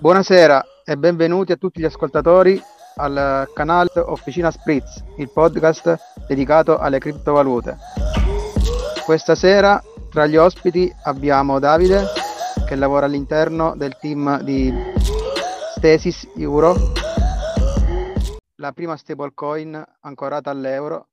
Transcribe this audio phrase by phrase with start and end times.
[0.00, 2.62] Buonasera e benvenuti a tutti gli ascoltatori
[2.98, 5.96] al canale Officina Spritz, il podcast
[6.28, 7.76] dedicato alle criptovalute.
[9.04, 12.04] Questa sera tra gli ospiti abbiamo Davide
[12.64, 14.72] che lavora all'interno del team di
[15.74, 16.76] Stasis Euro,
[18.54, 21.08] la prima stablecoin ancorata all'euro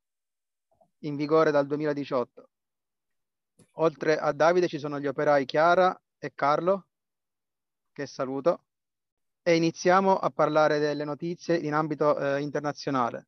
[0.99, 2.49] in vigore dal 2018.
[3.77, 6.85] Oltre a Davide ci sono gli operai Chiara e Carlo,
[7.91, 8.59] che saluto,
[9.47, 13.27] e iniziamo a parlare delle notizie in ambito eh, internazionale.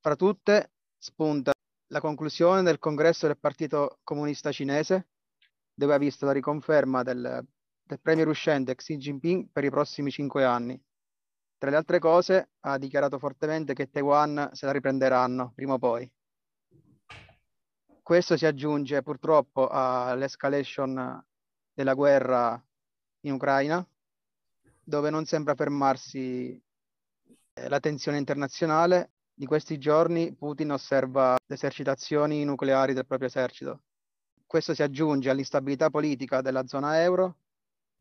[0.00, 1.52] Fra tutte spunta
[1.86, 5.08] la conclusione del congresso del Partito Comunista Cinese,
[5.72, 7.42] dove ha visto la riconferma del,
[7.82, 10.78] del premier uscente Xi Jinping per i prossimi cinque anni.
[11.56, 16.12] Tra le altre cose, ha dichiarato fortemente che Taiwan se la riprenderanno prima o poi.
[18.02, 21.24] Questo si aggiunge purtroppo all'escalation
[21.72, 22.62] della guerra
[23.20, 23.86] in Ucraina,
[24.84, 26.60] dove non sembra fermarsi
[27.54, 29.12] eh, la tensione internazionale.
[29.34, 33.82] Di questi giorni Putin osserva le esercitazioni nucleari del proprio esercito.
[34.46, 37.38] Questo si aggiunge all'instabilità politica della zona euro.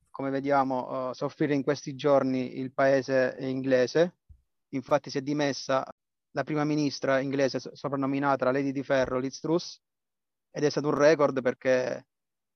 [0.10, 4.18] Come vediamo, uh, soffrire in questi giorni il paese inglese.
[4.70, 5.86] Infatti si è dimessa
[6.32, 9.80] la prima ministra inglese soprannominata la Lady di Ferro, Liz Truss,
[10.52, 12.08] ed è stato un record perché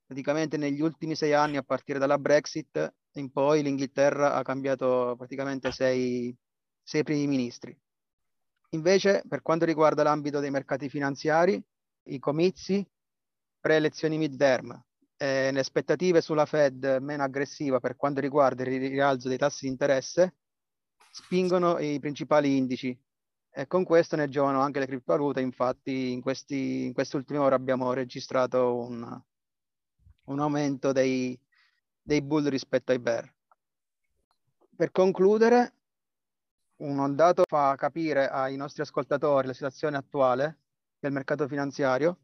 [0.06, 5.72] praticamente negli ultimi sei anni, a partire dalla Brexit in poi, l'Inghilterra ha cambiato praticamente
[5.72, 6.36] sei,
[6.84, 7.78] sei primi ministri.
[8.72, 11.62] Invece, per quanto riguarda l'ambito dei mercati finanziari,
[12.08, 12.86] i comizi,
[13.60, 14.80] pre-elezioni midterm,
[15.18, 19.72] eh, le aspettative sulla Fed meno aggressiva per quanto riguarda il rialzo dei tassi di
[19.72, 20.36] interesse,
[21.10, 22.98] spingono i principali indici
[23.50, 27.56] e con questo ne giovano anche le criptovalute, infatti in, questi, in queste ultime ore
[27.56, 29.22] abbiamo registrato un,
[30.26, 31.40] un aumento dei,
[32.02, 33.32] dei bull rispetto ai bear.
[34.76, 35.74] Per concludere,
[36.78, 40.60] un dato fa capire ai nostri ascoltatori la situazione attuale
[41.00, 42.20] del mercato finanziario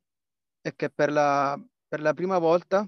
[0.61, 1.57] è che per la,
[1.88, 2.88] per la prima volta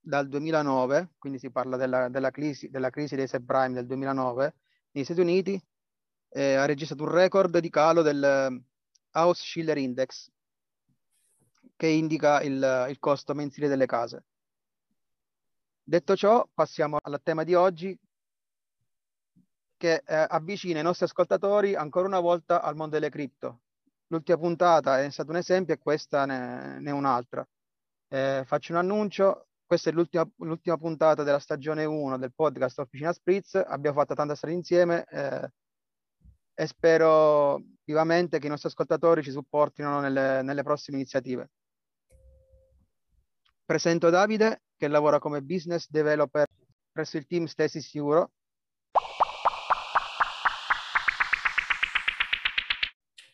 [0.00, 4.54] dal 2009, quindi si parla della, della, crisi, della crisi dei subprime del 2009,
[4.92, 5.62] negli Stati Uniti
[6.28, 8.62] eh, ha registrato un record di calo del eh,
[9.12, 10.30] House Schiller Index,
[11.76, 14.24] che indica il, il costo mensile delle case.
[15.86, 17.94] Detto ciò, passiamo al tema di oggi,
[19.76, 23.60] che eh, avvicina i nostri ascoltatori ancora una volta al mondo delle cripto.
[24.06, 27.46] L'ultima puntata è stata un esempio e questa ne, ne è un'altra.
[28.08, 33.12] Eh, faccio un annuncio, questa è l'ultima, l'ultima, puntata della stagione 1 del podcast Officina
[33.12, 35.50] Spritz, abbiamo fatto tanta storia insieme, eh,
[36.54, 41.50] e spero vivamente che i nostri ascoltatori ci supportino nelle, nelle prossime iniziative.
[43.66, 46.46] Presento Davide che lavora come business developer
[46.92, 48.32] presso il team Stasis Euro.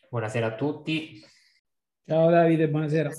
[0.09, 1.21] Buonasera a tutti.
[2.05, 3.11] Ciao Davide, buonasera.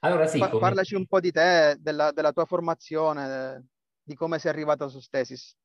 [0.00, 0.60] Allora sì, pa- come...
[0.60, 3.66] parlaci un po' di te, della, della tua formazione,
[4.00, 5.56] di come sei arrivato su Stasis.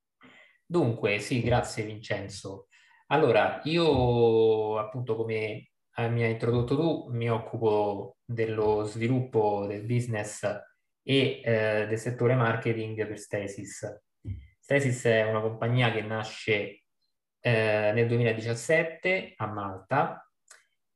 [0.65, 2.69] Dunque, sì, grazie Vincenzo.
[3.07, 10.43] Allora, io appunto come mi hai introdotto tu, mi occupo dello sviluppo del business
[11.03, 14.01] e eh, del settore marketing per Stasis.
[14.59, 16.83] Stasis è una compagnia che nasce
[17.39, 20.27] eh, nel 2017 a Malta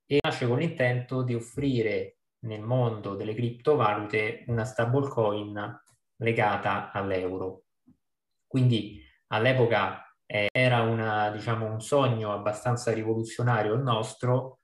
[0.06, 5.81] e nasce con l'intento di offrire nel mondo delle criptovalute una stablecoin
[6.18, 7.63] legata all'euro.
[8.47, 14.56] Quindi all'epoca eh, era una, diciamo, un sogno abbastanza rivoluzionario il nostro,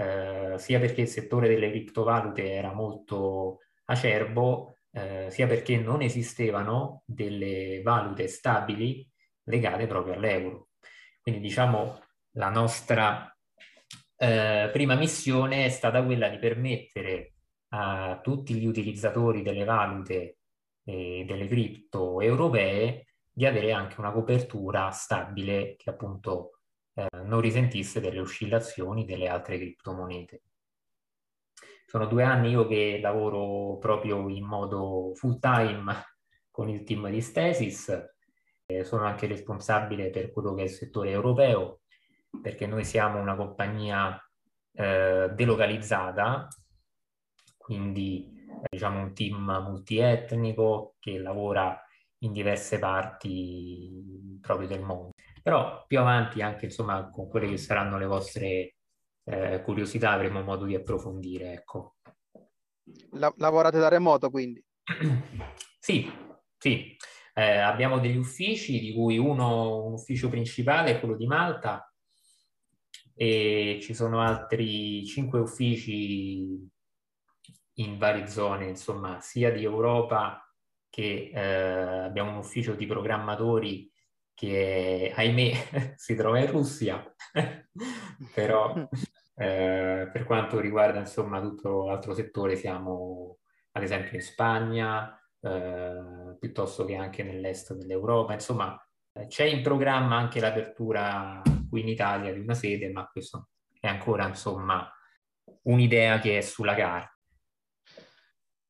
[0.00, 7.02] eh, sia perché il settore delle criptovalute era molto acerbo, eh, sia perché non esistevano
[7.04, 9.06] delle valute stabili
[9.44, 10.68] legate proprio all'euro.
[11.20, 12.00] Quindi diciamo
[12.36, 13.36] la nostra
[14.16, 17.34] eh, prima missione è stata quella di permettere
[17.72, 20.38] a tutti gli utilizzatori delle valute
[20.82, 26.59] e delle cripto europee di avere anche una copertura stabile che appunto
[26.94, 30.42] eh, non risentisse delle oscillazioni delle altre criptomonete.
[31.86, 35.92] Sono due anni io che lavoro proprio in modo full time
[36.50, 37.92] con il team di Stasis,
[38.66, 41.80] eh, sono anche responsabile per quello che è il settore europeo,
[42.40, 44.16] perché noi siamo una compagnia
[44.72, 46.48] eh, delocalizzata,
[47.56, 51.80] quindi eh, diciamo un team multietnico che lavora
[52.18, 55.10] in diverse parti proprio del mondo.
[55.42, 58.76] Però più avanti, anche insomma, con quelle che saranno le vostre
[59.24, 61.52] eh, curiosità, avremo modo di approfondire.
[61.52, 61.96] Ecco.
[63.12, 64.62] La- lavorate da remoto quindi?
[65.78, 66.10] sì,
[66.58, 66.96] sì.
[67.32, 71.90] Eh, abbiamo degli uffici, di cui uno, un ufficio principale è quello di Malta,
[73.14, 76.68] e ci sono altri cinque uffici
[77.74, 80.42] in varie zone, insomma, sia di Europa
[80.88, 83.90] che eh, abbiamo un ufficio di programmatori
[84.40, 85.52] che, ahimè,
[85.96, 87.14] si trova in Russia,
[88.32, 88.88] però
[89.36, 93.40] eh, per quanto riguarda, insomma, tutto l'altro settore siamo,
[93.72, 98.82] ad esempio, in Spagna, eh, piuttosto che anche nell'est dell'Europa, insomma,
[99.26, 103.48] c'è in programma anche l'apertura qui in Italia di una sede, ma questo
[103.78, 104.90] è ancora, insomma,
[105.64, 107.14] un'idea che è sulla carta.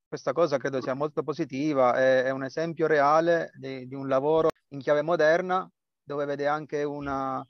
[0.09, 4.50] Questa cosa credo sia molto positiva, è, è un esempio reale di, di, un lavoro
[4.71, 5.71] in chiave moderna
[6.03, 7.45] dove vede anche una,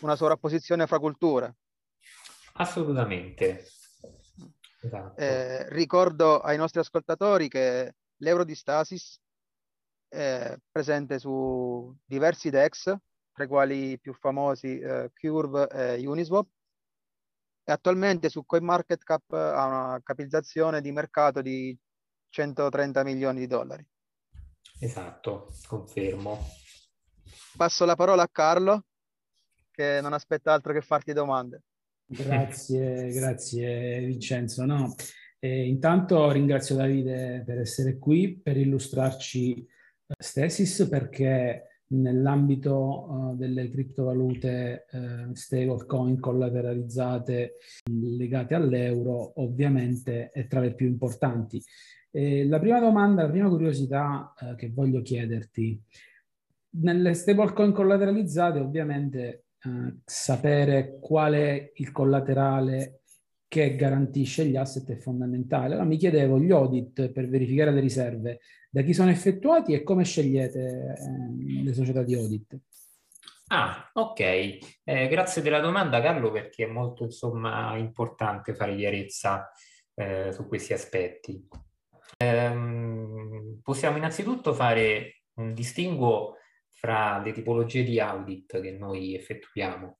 [0.00, 1.54] una sovrapposizione fra culture.
[2.54, 3.64] Assolutamente.
[4.82, 5.20] Esatto.
[5.20, 9.18] Eh, ricordo ai nostri ascoltatori che l'euro di Stasis
[10.08, 12.94] è presente su diversi DEX,
[13.32, 16.46] tra i quali i più famosi eh, Curve e Uniswap,
[17.64, 21.76] e attualmente su CoinMarketCap ha una capitalizzazione di mercato di
[22.28, 23.84] 130 milioni di dollari.
[24.80, 26.38] Esatto, confermo.
[27.56, 28.84] Passo la parola a Carlo,
[29.70, 31.62] che non aspetta altro che farti domande.
[32.06, 34.64] Grazie, grazie Vincenzo.
[34.64, 34.94] No,
[35.38, 39.66] eh, intanto ringrazio Davide per essere qui, per illustrarci
[40.16, 47.56] Stesis, perché nell'ambito uh, delle criptovalute uh, stablecoin collateralizzate
[47.90, 51.62] legate all'euro, ovviamente è tra le più importanti.
[52.16, 55.78] E la prima domanda, la prima curiosità uh, che voglio chiederti,
[56.78, 59.44] nelle stablecoin collateralizzate ovviamente
[60.04, 63.00] sapere qual è il collaterale
[63.48, 65.66] che garantisce gli asset è fondamentale.
[65.66, 68.40] Allora mi chiedevo gli audit per verificare le riserve
[68.70, 72.58] da chi sono effettuati e come scegliete eh, le società di audit?
[73.48, 74.20] Ah, ok.
[74.20, 79.50] Eh, grazie della domanda, Carlo, perché è molto insomma, importante fare chiarezza
[79.94, 81.48] eh, su questi aspetti.
[82.16, 86.36] Eh, possiamo innanzitutto fare un distinguo
[86.70, 89.98] fra le tipologie di audit che noi effettuiamo,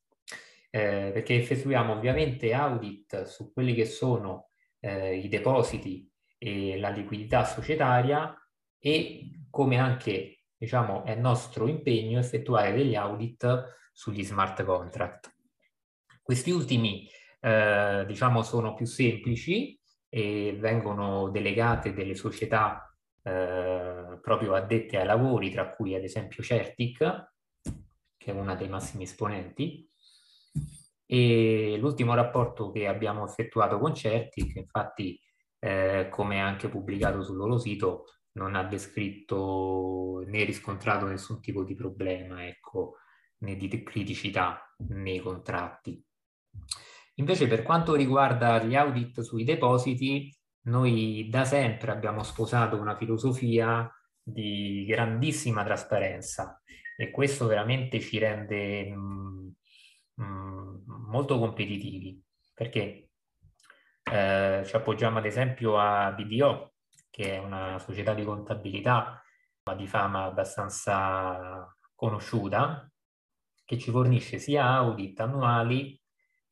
[0.70, 7.44] eh, perché effettuiamo ovviamente audit su quelli che sono eh, i depositi e la liquidità
[7.44, 8.34] societaria
[8.78, 15.34] e come anche diciamo, è nostro impegno effettuare degli audit sugli smart contract.
[16.22, 17.08] Questi ultimi
[17.40, 19.78] eh, diciamo, sono più semplici
[20.16, 22.90] e vengono delegate delle società
[23.22, 27.32] eh, proprio addette ai lavori, tra cui ad esempio Certic,
[28.16, 29.86] che è una dei massimi esponenti.
[31.04, 35.20] E l'ultimo rapporto che abbiamo effettuato con Certic, infatti,
[35.58, 38.06] eh, come anche pubblicato sul loro sito,
[38.38, 42.94] non ha descritto né riscontrato nessun tipo di problema, ecco,
[43.40, 46.02] né di criticità nei contratti.
[47.18, 53.90] Invece per quanto riguarda gli audit sui depositi, noi da sempre abbiamo sposato una filosofia
[54.22, 56.60] di grandissima trasparenza
[56.96, 59.48] e questo veramente ci rende mh, mm,
[60.14, 62.20] mh, mm, molto competitivi
[62.52, 63.10] perché
[64.02, 66.72] eh, ci appoggiamo ad esempio a BDO
[67.10, 69.22] che è una società di contabilità
[69.74, 72.88] di fama abbastanza conosciuta,
[73.64, 76.00] che ci fornisce sia audit annuali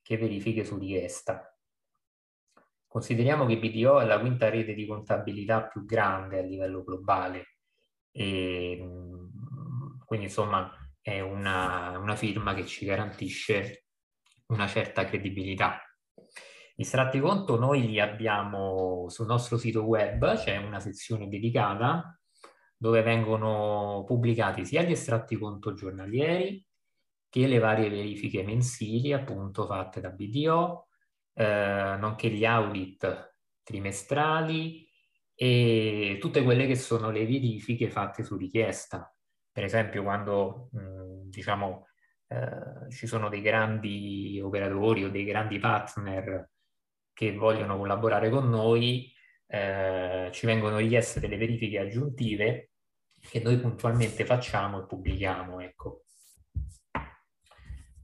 [0.04, 1.50] che verifiche su richiesta.
[2.86, 7.56] Consideriamo che BDO è la quinta rete di contabilità più grande a livello globale
[8.12, 8.78] e
[10.04, 10.70] quindi insomma
[11.00, 13.86] è una, una firma che ci garantisce
[14.48, 15.80] una certa credibilità.
[16.76, 22.18] Gli estratti conto noi li abbiamo sul nostro sito web, c'è una sezione dedicata
[22.76, 26.64] dove vengono pubblicati sia gli estratti conto giornalieri
[27.34, 30.86] che le varie verifiche mensili appunto fatte da BDO,
[31.34, 34.88] eh, nonché gli audit trimestrali
[35.34, 39.12] e tutte quelle che sono le verifiche fatte su richiesta.
[39.50, 41.88] Per esempio quando mh, diciamo
[42.28, 46.50] eh, ci sono dei grandi operatori o dei grandi partner
[47.12, 49.12] che vogliono collaborare con noi,
[49.48, 52.70] eh, ci vengono richieste delle verifiche aggiuntive
[53.28, 55.58] che noi puntualmente facciamo e pubblichiamo.
[55.58, 56.03] Ecco.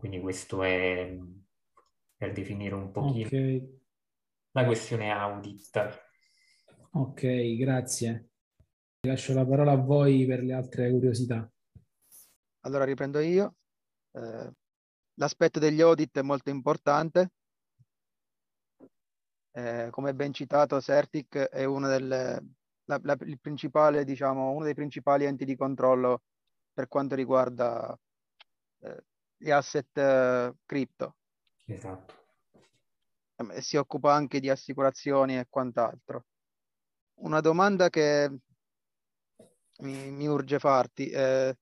[0.00, 1.16] Quindi questo è
[2.16, 3.80] per definire un pochino okay.
[4.50, 6.08] la questione audit.
[6.92, 8.30] Ok, grazie.
[9.06, 11.48] Lascio la parola a voi per le altre curiosità.
[12.62, 13.54] Allora riprendo io.
[14.10, 14.50] Eh,
[15.14, 17.30] l'aspetto degli audit è molto importante
[19.52, 22.42] eh, come ben citato, Certic è una delle
[22.84, 26.22] la, la, il principale, diciamo, uno dei principali enti di controllo
[26.72, 27.96] per quanto riguarda
[28.80, 29.04] eh,
[29.40, 31.16] gli asset eh, cripto.
[31.64, 32.18] Esatto.
[33.52, 36.26] E si occupa anche di assicurazioni e quant'altro.
[37.20, 38.30] Una domanda che
[39.78, 41.08] mi, mi urge farti.
[41.08, 41.56] Eh,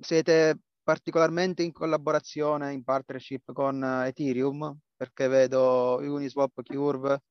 [0.00, 7.22] siete particolarmente in collaborazione, in partnership con Ethereum, perché vedo Uniswap, Curve.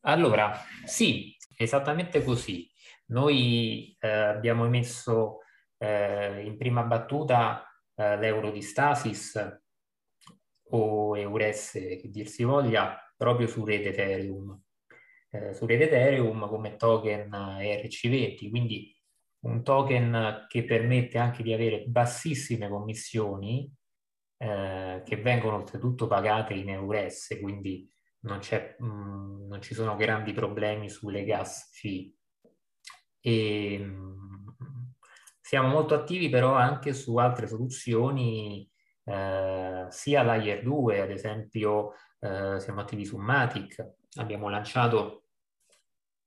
[0.00, 2.70] Allora, sì, esattamente così.
[3.06, 5.38] Noi eh, abbiamo emesso
[5.78, 7.64] eh, in prima battuta
[7.94, 9.62] eh, l'euro di Stasis
[10.70, 14.60] o EURES, che dir si voglia, proprio su rete Ethereum.
[15.30, 18.96] Eh, su rete Ethereum come token ERC20, quindi
[19.40, 23.70] un token che permette anche di avere bassissime commissioni
[24.36, 27.88] eh, che vengono oltretutto pagate in EURES, quindi
[28.20, 32.12] non, mh, mm, non, ci sono grandi problemi sulle gas fee.
[33.20, 34.43] E, mh, mm,
[35.44, 38.66] siamo molto attivi però anche su altre soluzioni,
[39.04, 45.24] eh, sia Layer 2, ad esempio eh, siamo attivi su Matic, abbiamo lanciato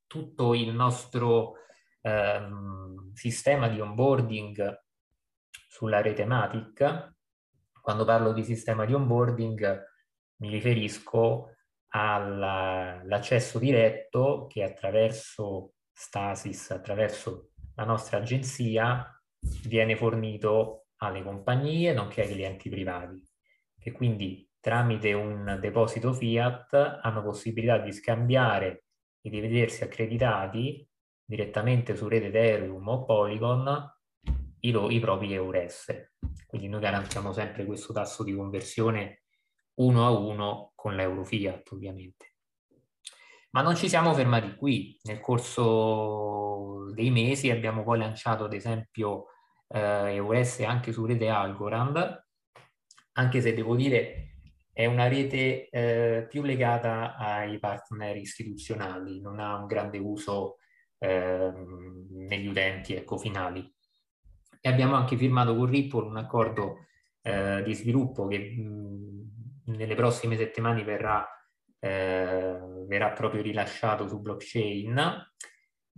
[0.05, 1.55] tutto il nostro
[2.01, 4.83] ehm, sistema di onboarding
[5.67, 7.15] sulla rete Matic.
[7.81, 9.83] Quando parlo di sistema di onboarding
[10.41, 11.55] mi riferisco
[11.87, 17.46] all'accesso diretto che attraverso Stasis, attraverso
[17.77, 19.07] la nostra agenzia,
[19.67, 23.23] viene fornito alle compagnie nonché ai clienti privati,
[23.79, 28.85] che quindi tramite un deposito fiat hanno possibilità di scambiare
[29.21, 30.87] e di vedersi accreditati
[31.23, 33.95] direttamente su rete Ethereum o Polygon
[34.61, 36.13] i, i propri EURES.
[36.47, 39.23] Quindi noi garantiamo sempre questo tasso di conversione
[39.75, 42.36] uno a uno con l'euro fiat ovviamente.
[43.51, 44.99] Ma non ci siamo fermati qui.
[45.03, 49.27] Nel corso dei mesi abbiamo poi lanciato ad esempio
[49.69, 52.25] eh, EURES anche su rete Algorand,
[53.13, 54.27] anche se devo dire
[54.77, 60.57] è una rete eh, più legata ai partner istituzionali, non ha un grande uso
[60.99, 61.51] eh,
[62.11, 63.73] negli utenti ecco, finali.
[64.61, 66.85] E abbiamo anche firmato con Ripple un accordo
[67.23, 71.27] eh, di sviluppo che mh, nelle prossime settimane verrà,
[71.79, 75.31] eh, verrà proprio rilasciato su blockchain.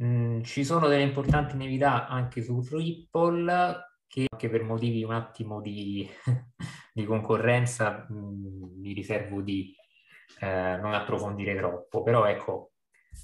[0.03, 5.61] Mm, ci sono delle importanti novità anche su Ripple che anche per motivi un attimo
[5.61, 6.09] di,
[6.93, 9.73] di concorrenza mh, mm, mi riservo di
[10.39, 12.71] eh, non approfondire troppo, però ecco,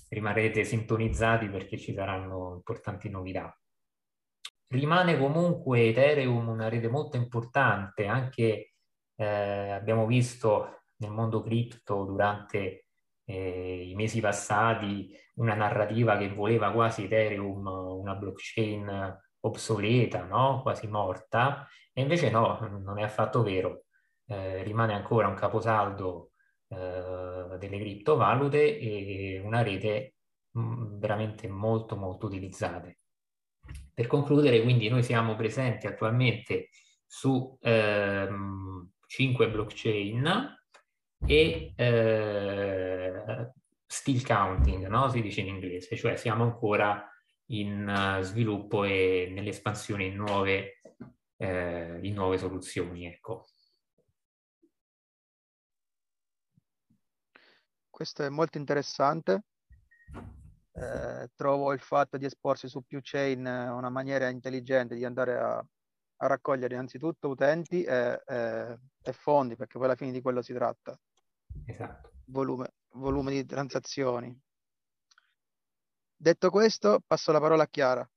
[0.09, 3.57] rimarrete sintonizzati perché ci saranno importanti novità.
[4.67, 8.73] Rimane comunque Ethereum una rete molto importante, anche
[9.15, 12.84] eh, abbiamo visto nel mondo cripto durante
[13.25, 20.61] eh, i mesi passati una narrativa che voleva quasi Ethereum una blockchain obsoleta, no?
[20.61, 23.85] quasi morta, e invece no, non è affatto vero.
[24.27, 26.31] Eh, rimane ancora un caposaldo
[26.67, 30.15] eh, delle criptovalute e una rete
[30.57, 32.99] mm, veramente molto molto utilizzate.
[33.93, 36.69] Per concludere, quindi noi siamo presenti attualmente
[37.05, 40.57] su ehm, 5 blockchain
[41.27, 43.51] e eh,
[43.85, 45.09] still counting, no?
[45.09, 47.09] si dice in inglese, cioè siamo ancora
[47.47, 50.81] in uh, sviluppo e nell'espansione in nuove,
[51.37, 53.05] eh, in nuove soluzioni.
[53.05, 53.47] Ecco.
[57.89, 59.43] Questo è molto interessante.
[60.73, 65.65] Eh, trovo il fatto di esporsi su più chain una maniera intelligente di andare a,
[66.17, 70.53] a raccogliere innanzitutto utenti e, e, e, fondi, perché poi alla fine di quello si
[70.53, 70.99] tratta.
[71.65, 72.11] Esatto.
[72.25, 74.35] Volume, volume di transazioni.
[76.15, 78.09] Detto questo, passo la parola a Chiara.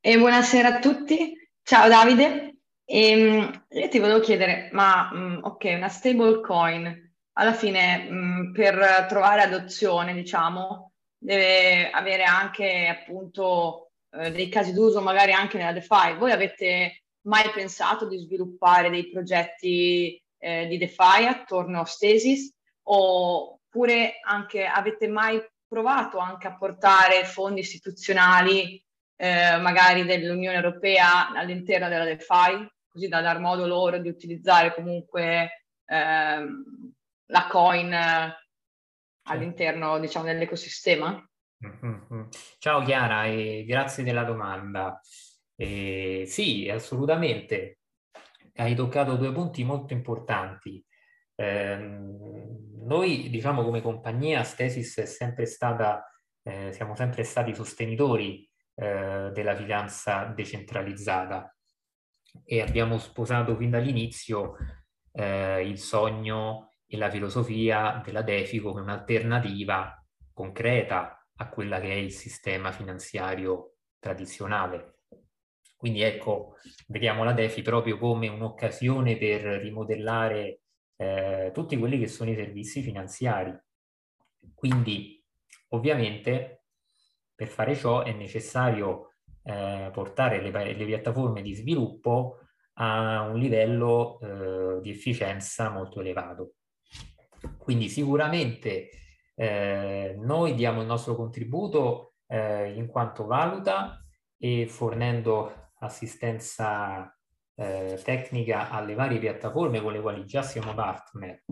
[0.00, 1.34] E buonasera a tutti.
[1.62, 2.56] Ciao Davide.
[2.84, 8.14] E, ehm, io ti volevo chiedere, ma mm, ok, una stable coin alla fine mh,
[8.14, 15.56] mm, per trovare adozione, diciamo, deve avere anche appunto eh, dei casi d'uso magari anche
[15.56, 16.16] nella DeFi.
[16.18, 22.52] Voi avete mai pensato di sviluppare dei progetti eh, di DeFi attorno a Stasis
[22.84, 28.84] oppure anche avete mai provato anche a portare fondi istituzionali
[29.16, 35.66] eh, magari dell'Unione Europea all'interno della DeFi, così da dar modo loro di utilizzare comunque
[35.86, 36.64] ehm,
[37.26, 37.96] la coin
[39.28, 41.24] all'interno diciamo, dell'ecosistema?
[41.64, 42.22] Mm-hmm.
[42.58, 45.00] Ciao Chiara e grazie della domanda.
[45.54, 47.78] Eh, sì, assolutamente.
[48.54, 50.84] Hai toccato due punti molto importanti.
[51.36, 56.06] Ehm, noi, diciamo, come compagnia, Stesis è sempre stata,
[56.42, 61.54] eh, siamo sempre stati sostenitori eh, della finanza decentralizzata
[62.44, 64.56] e abbiamo sposato fin dall'inizio
[65.12, 71.94] eh, il sogno e la filosofia della DeFi come un'alternativa concreta a quella che è
[71.94, 74.91] il sistema finanziario tradizionale.
[75.82, 76.54] Quindi ecco,
[76.86, 80.60] vediamo la DeFi proprio come un'occasione per rimodellare
[80.94, 83.52] eh, tutti quelli che sono i servizi finanziari.
[84.54, 85.20] Quindi,
[85.70, 86.66] ovviamente,
[87.34, 92.38] per fare ciò è necessario eh, portare le, le, piattaforme di sviluppo
[92.74, 96.52] a un livello eh, di efficienza molto elevato.
[97.58, 98.88] Quindi sicuramente
[99.34, 104.00] eh, noi diamo il nostro contributo eh, in quanto valuta
[104.38, 107.16] e fornendo assistenza
[107.54, 111.44] eh, tecnica alle varie piattaforme con le quali già siamo partner.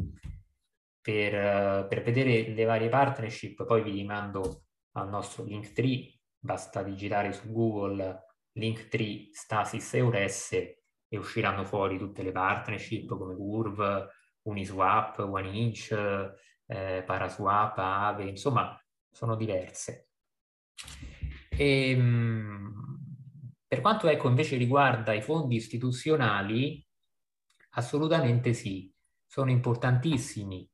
[1.02, 7.32] Per, uh, per vedere le varie partnership poi vi rimando al nostro Linktree, basta digitare
[7.32, 14.08] su Google Linktree Stasis Eures e usciranno fuori tutte le partnership come Curve,
[14.42, 15.92] Uniswap, OneInch,
[16.66, 18.78] eh, Paraswap, Aave, insomma
[19.10, 20.10] sono diverse.
[21.48, 22.79] E, ehm,
[23.70, 26.84] per quanto ecco invece riguarda i fondi istituzionali,
[27.74, 28.92] assolutamente sì,
[29.24, 30.68] sono importantissimi.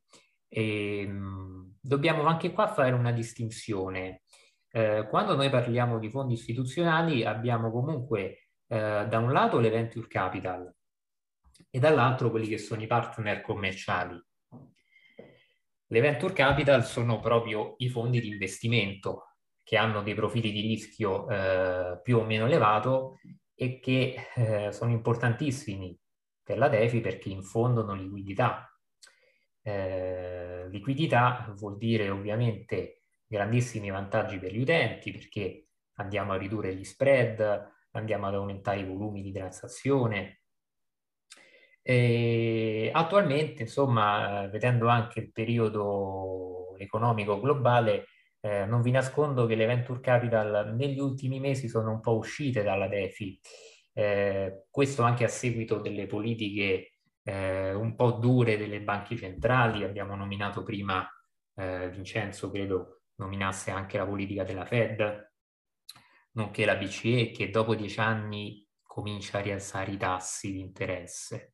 [0.48, 4.22] E, ehm, dobbiamo anche qua fare una distinzione.
[4.70, 10.06] Eh, quando noi parliamo di fondi istituzionali abbiamo comunque eh, da un lato le venture
[10.06, 10.74] capital
[11.68, 14.18] e dall'altro quelli che sono i partner commerciali.
[15.88, 19.35] Le venture capital sono proprio i fondi di investimento
[19.66, 23.18] che hanno dei profili di rischio eh, più o meno elevato
[23.52, 25.98] e che eh, sono importantissimi
[26.40, 28.72] per la DeFi perché infondono liquidità.
[29.62, 36.84] Eh, liquidità vuol dire ovviamente grandissimi vantaggi per gli utenti perché andiamo a ridurre gli
[36.84, 40.42] spread, andiamo ad aumentare i volumi di transazione.
[41.82, 48.06] E attualmente, insomma, vedendo anche il periodo economico globale,
[48.46, 52.62] eh, non vi nascondo che le venture capital negli ultimi mesi sono un po' uscite
[52.62, 53.40] dalla DeFi,
[53.92, 56.92] eh, questo anche a seguito delle politiche
[57.24, 61.04] eh, un po' dure delle banche centrali, abbiamo nominato prima
[61.56, 65.32] eh, Vincenzo, credo nominasse anche la politica della Fed,
[66.32, 71.52] nonché la BCE che dopo dieci anni comincia a rialzare i tassi di interesse.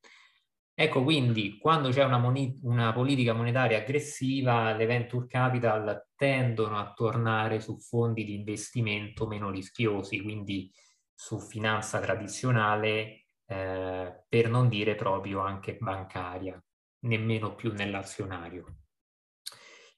[0.82, 6.92] Ecco, quindi quando c'è una, moni- una, politica monetaria aggressiva, le venture capital tendono a
[6.92, 10.72] tornare su fondi di investimento meno rischiosi, quindi
[11.14, 16.60] su finanza tradizionale, eh, per non dire proprio anche bancaria,
[17.02, 18.78] nemmeno più nell'azionario.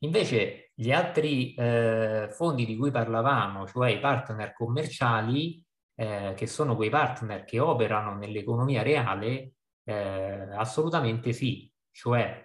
[0.00, 6.76] Invece gli altri eh, fondi di cui parlavamo, cioè i partner commerciali, eh, che sono
[6.76, 12.44] quei partner che operano nell'economia reale, eh, assolutamente sì, cioè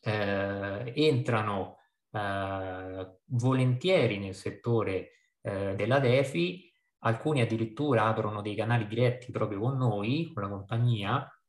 [0.00, 1.78] eh, entrano
[2.10, 5.10] eh, volentieri nel settore
[5.42, 11.40] eh, della DeFi, alcuni addirittura aprono dei canali diretti proprio con noi, con la compagnia,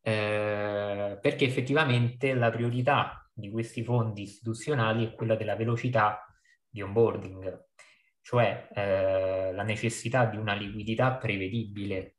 [0.00, 6.24] eh, perché effettivamente la priorità di questi fondi istituzionali è quella della velocità
[6.68, 7.68] di onboarding,
[8.20, 12.13] cioè eh, la necessità di una liquidità prevedibile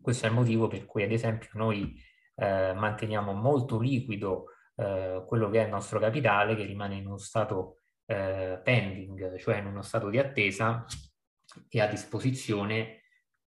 [0.00, 1.94] questo è il motivo per cui, ad esempio, noi
[2.36, 7.18] eh, manteniamo molto liquido eh, quello che è il nostro capitale, che rimane in uno
[7.18, 10.84] stato eh, pending, cioè in uno stato di attesa
[11.68, 13.02] e a disposizione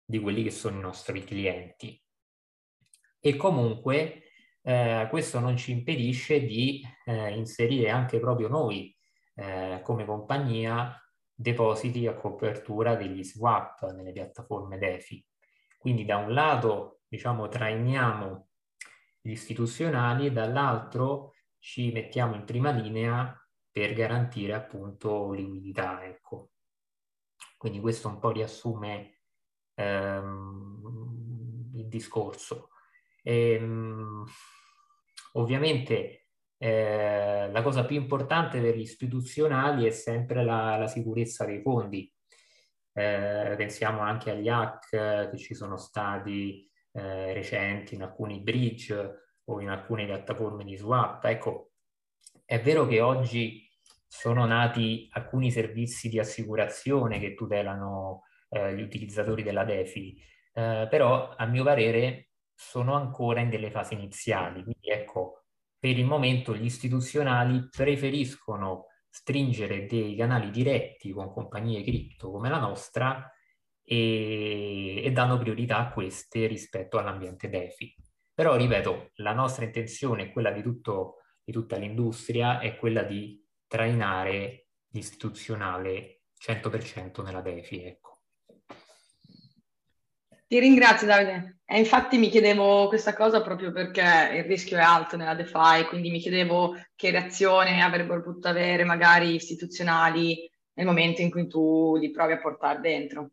[0.03, 2.01] di quelli che sono i nostri clienti.
[3.19, 4.23] E comunque
[4.61, 8.95] eh, questo non ci impedisce di eh, inserire anche proprio noi
[9.35, 10.95] eh, come compagnia
[11.33, 15.25] depositi a copertura degli swap nelle piattaforme DeFi.
[15.79, 18.49] Quindi da un lato, diciamo, trainiamo
[19.21, 23.33] gli istituzionali e dall'altro ci mettiamo in prima linea
[23.71, 26.03] per garantire appunto liquidità.
[26.03, 26.49] Ecco.
[27.57, 29.21] Quindi questo un po' riassume
[29.75, 32.71] ehm, il discorso.
[33.23, 34.25] E, ehm,
[35.33, 41.61] ovviamente eh, la cosa più importante per gli istituzionali è sempre la, la sicurezza dei
[41.61, 42.13] fondi
[42.99, 49.61] eh, pensiamo anche agli hack che ci sono stati eh, recenti in alcuni bridge o
[49.61, 51.23] in alcune piattaforme di swap.
[51.23, 51.71] Ecco,
[52.43, 53.65] è vero che oggi
[54.05, 60.21] sono nati alcuni servizi di assicurazione che tutelano eh, gli utilizzatori della DeFi,
[60.53, 64.61] eh, però a mio parere sono ancora in delle fasi iniziali.
[64.63, 65.45] Quindi ecco,
[65.79, 72.59] per il momento gli istituzionali preferiscono stringere dei canali diretti con compagnie cripto come la
[72.59, 73.31] nostra
[73.83, 77.95] e, e danno priorità a queste rispetto all'ambiente DeFi.
[78.33, 84.67] Però, ripeto, la nostra intenzione, quella di, tutto, di tutta l'industria, è quella di trainare
[84.91, 88.18] l'istituzionale 100% nella DeFi, ecco.
[90.49, 91.59] Ti ringrazio Davide.
[91.63, 94.01] E infatti mi chiedevo questa cosa proprio perché
[94.33, 99.35] il rischio è alto nella DeFi, quindi mi chiedevo che reazione avrebbero potuto avere magari
[99.35, 103.29] istituzionali nel momento in cui tu li provi a portare dentro.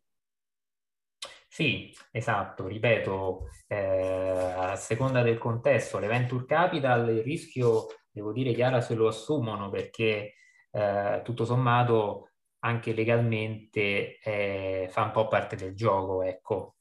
[1.48, 8.52] Sì, esatto, ripeto, eh, a seconda del contesto, le venture capital il rischio, devo dire,
[8.52, 10.34] Chiara, se lo assumono perché
[10.70, 16.75] eh, tutto sommato anche legalmente eh, fa un po' parte del gioco, ecco.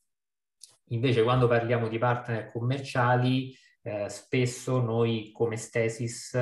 [0.90, 6.38] Invece quando parliamo di partner commerciali, eh, spesso noi come Stesis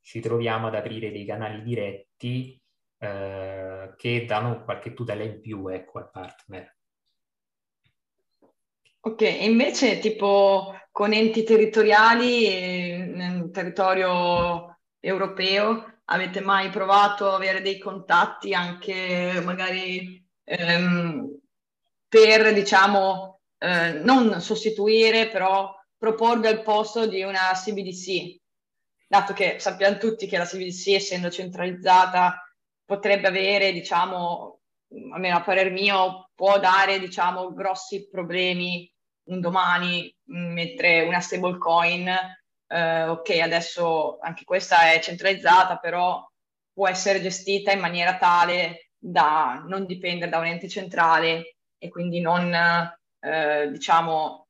[0.00, 2.60] ci troviamo ad aprire dei canali diretti
[2.98, 6.76] eh, che danno qualche tutela in più ecco, al partner.
[9.02, 17.78] Ok, invece tipo con enti territoriali nel territorio europeo avete mai provato ad avere dei
[17.78, 21.38] contatti anche magari ehm,
[22.08, 28.38] per diciamo eh, non sostituire però proporvi al posto di una CBDC
[29.06, 32.42] dato che sappiamo tutti che la CBDC essendo centralizzata
[32.84, 34.60] potrebbe avere diciamo
[35.12, 38.92] almeno a parer mio, può dare, diciamo, grossi problemi
[39.24, 42.08] un domani, mm, mentre una stablecoin,
[42.66, 46.26] eh, ok, adesso anche questa è centralizzata, però
[46.72, 52.20] può essere gestita in maniera tale da non dipendere da un ente centrale e quindi
[52.20, 52.52] non,
[53.20, 54.48] eh, diciamo,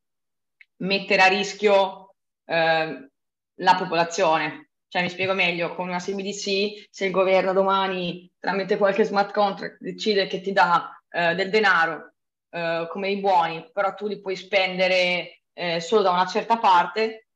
[0.79, 2.15] mettere a rischio
[2.47, 3.11] eh,
[3.55, 4.71] la popolazione.
[4.89, 9.79] Cioè, mi spiego meglio, con una CBDC, se il governo domani, tramite qualche smart contract,
[9.81, 12.15] decide che ti dà eh, del denaro
[12.51, 17.27] eh, come i buoni, però tu li puoi spendere eh, solo da una certa parte,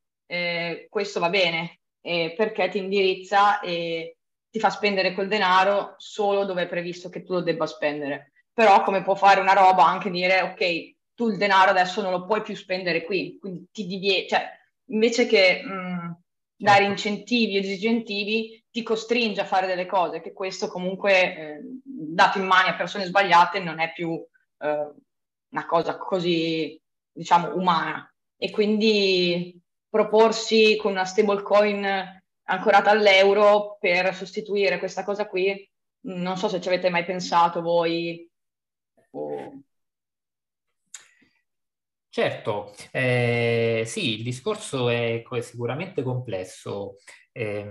[0.88, 4.16] questo va bene, perché ti indirizza e
[4.50, 8.32] ti fa spendere quel denaro solo dove è previsto che tu lo debba spendere.
[8.52, 12.24] Però come può fare una roba anche dire, ok, tu il denaro adesso non lo
[12.24, 14.48] puoi più spendere qui, quindi ti diviene, cioè
[14.86, 15.62] invece che...
[15.62, 16.22] Mh,
[16.56, 16.90] dare certo.
[16.92, 22.46] incentivi o disincentivi ti costringe a fare delle cose, che questo comunque eh, dato in
[22.46, 24.14] mani a persone sbagliate non è più
[24.58, 24.92] eh,
[25.48, 26.80] una cosa così,
[27.12, 28.08] diciamo, umana.
[28.36, 35.68] E quindi proporsi con una stablecoin ancorata all'euro per sostituire questa cosa qui,
[36.06, 38.28] non so se ci avete mai pensato voi.
[39.10, 39.60] O...
[42.14, 46.98] Certo, eh, sì, il discorso è, sicuramente complesso.
[47.32, 47.68] Eh,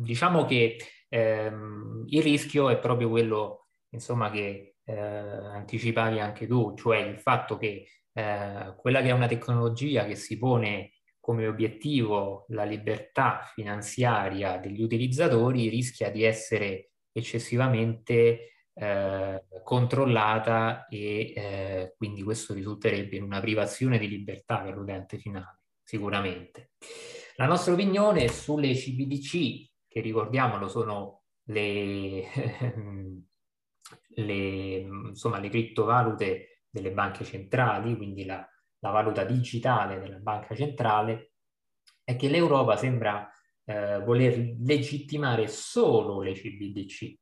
[0.00, 0.76] diciamo che
[1.08, 7.56] ehm, il rischio è proprio quello, insomma, che eh, anticipavi anche tu, cioè il fatto
[7.56, 14.56] che eh, quella che è una tecnologia che si pone come obiettivo la libertà finanziaria
[14.58, 23.40] degli utilizzatori rischia di essere eccessivamente eh, controllata e eh, quindi questo risulterebbe in una
[23.40, 26.70] privazione di libertà per l'utente finale, sicuramente.
[27.36, 32.24] La nostra opinione sulle CBDC, che ricordiamolo sono le,
[34.14, 34.76] le,
[35.08, 38.46] insomma, le criptovalute delle banche centrali, quindi la,
[38.80, 41.32] la, valuta digitale della banca centrale,
[42.04, 43.28] è che l'Europa sembra
[43.64, 47.14] eh, voler legittimare solo le CBDC,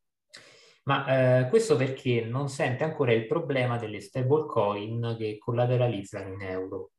[0.86, 6.92] ma eh, questo perché non sente ancora il problema delle stablecoin che collateralizzano in euro.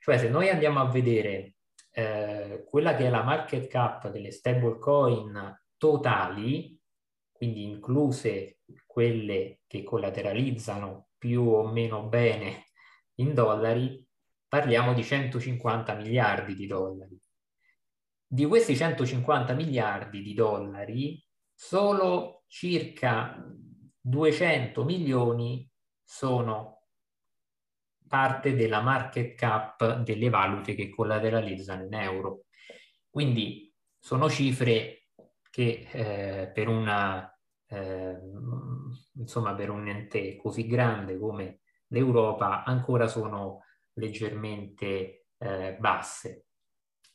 [0.00, 1.54] Cioè se noi andiamo a vedere
[1.92, 6.76] eh, quella che è la market cap delle stablecoin totali,
[7.30, 12.64] quindi incluse quelle che collateralizzano più o meno bene
[13.16, 14.04] in dollari,
[14.48, 17.20] parliamo di 150 miliardi di dollari.
[18.26, 21.23] Di questi 150 miliardi di dollari,
[21.54, 23.42] solo circa
[24.00, 25.70] 200 milioni
[26.02, 26.74] sono
[28.06, 32.44] parte della market cap delle valute che collateralizzano in euro.
[33.08, 35.08] Quindi sono cifre
[35.50, 37.32] che eh, per, una,
[37.66, 38.18] eh,
[39.14, 43.62] insomma, per un ente così grande come l'Europa ancora sono
[43.94, 46.46] leggermente eh, basse.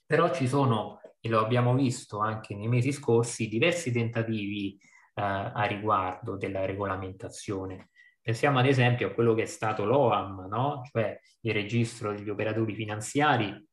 [0.10, 4.76] Però ci sono, e lo abbiamo visto anche nei mesi scorsi, diversi tentativi
[5.14, 7.90] a riguardo della regolamentazione.
[8.20, 10.82] Pensiamo ad esempio a quello che è stato l'OAM, no?
[10.92, 13.68] cioè il registro degli operatori finanziari,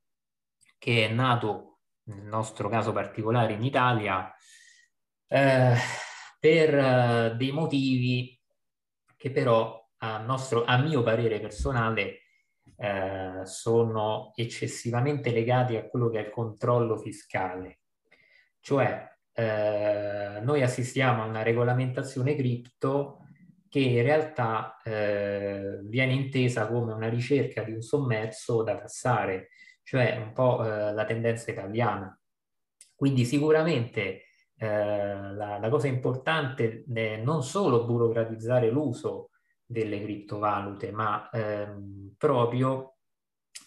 [0.76, 4.30] che è nato, nel nostro caso particolare in Italia,
[5.28, 5.74] eh,
[6.38, 8.38] per eh, dei motivi
[9.16, 12.25] che però a, nostro, a mio parere personale
[12.78, 17.80] eh, sono eccessivamente legati a quello che è il controllo fiscale.
[18.60, 23.20] Cioè eh, noi assistiamo a una regolamentazione cripto
[23.68, 29.48] che in realtà eh, viene intesa come una ricerca di un sommerso da tassare,
[29.82, 32.18] cioè un po' eh, la tendenza italiana.
[32.94, 34.22] Quindi sicuramente
[34.56, 39.30] eh, la, la, cosa importante è non solo burocratizzare l'uso
[39.66, 42.98] delle criptovalute, ma ehm, proprio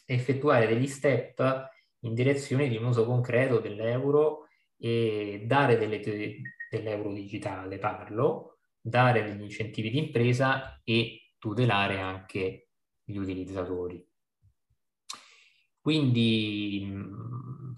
[0.05, 5.99] effettuare degli step in direzione di un uso concreto dell'euro e dare delle,
[6.69, 12.69] dell'euro digitale, parlo, dare degli incentivi di impresa e tutelare anche
[13.03, 14.05] gli utilizzatori.
[15.81, 17.73] Quindi mm,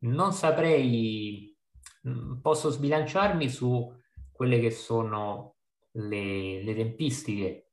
[0.00, 1.54] non saprei,
[2.08, 3.92] mm, posso sbilanciarmi su
[4.32, 5.55] quelle che sono
[5.96, 7.70] le, le tempistiche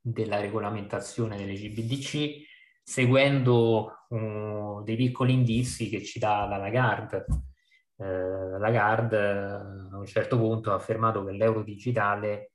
[0.00, 2.44] della regolamentazione delle GBDC
[2.82, 7.26] seguendo uh, dei piccoli indizi che ci dà la Lagarde.
[7.98, 12.52] Eh, Lagarde uh, a un certo punto ha affermato che l'euro digitale,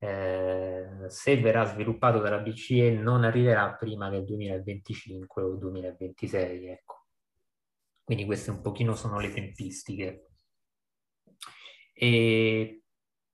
[0.00, 6.66] eh, se verrà sviluppato dalla BCE, non arriverà prima del 2025 o 2026.
[6.66, 7.06] Ecco.
[8.02, 10.30] Quindi queste un pochino sono le tempistiche.
[11.92, 12.82] E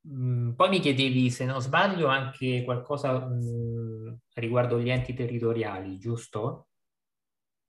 [0.07, 5.99] Mm, poi mi chiedevi, se non sbaglio, anche qualcosa mh, mm, riguardo gli enti territoriali,
[5.99, 6.69] giusto?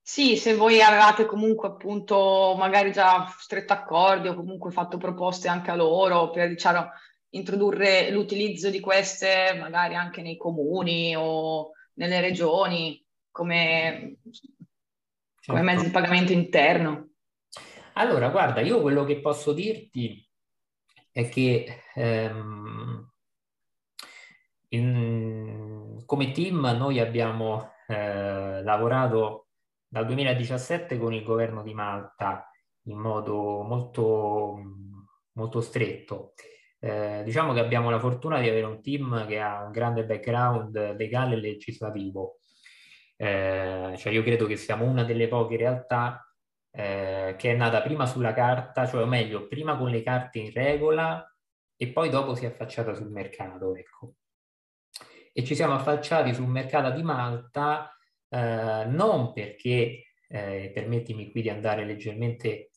[0.01, 5.71] Sì, se voi avevate comunque appunto magari già stretto accordi o comunque fatto proposte anche
[5.71, 6.89] a loro per diciamo,
[7.29, 14.65] introdurre l'utilizzo di queste magari anche nei comuni o nelle regioni come, certo.
[15.47, 17.09] come mezzo di pagamento interno.
[17.93, 20.24] Allora, guarda, io quello che posso dirti
[21.15, 23.09] è che ehm,
[24.69, 29.47] in, come team noi abbiamo eh, lavorato
[29.87, 32.51] dal 2017 con il governo di Malta
[32.87, 34.59] in modo molto,
[35.31, 36.33] molto stretto.
[36.81, 40.97] Eh, diciamo che abbiamo la fortuna di avere un team che ha un grande background
[40.97, 42.39] legale e legislativo.
[43.15, 46.24] Eh, cioè io credo che siamo una delle poche realtà
[46.75, 50.51] eh, che è nata prima sulla carta, cioè o meglio, prima con le carte in
[50.51, 51.25] regola
[51.77, 54.15] e poi dopo si è affacciata sul mercato, ecco.
[55.33, 57.89] E ci siamo affacciati sul mercato di Malta
[58.29, 62.71] eh, non perché, eh, permettimi qui di andare leggermente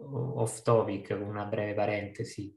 [0.00, 2.54] off topic con una breve parentesi,